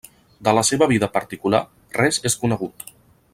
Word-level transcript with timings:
De 0.47 0.53
la 0.59 0.63
seva 0.69 0.87
vida 0.91 1.09
particular 1.17 1.61
res 1.99 2.21
és 2.31 2.39
conegut. 2.45 2.89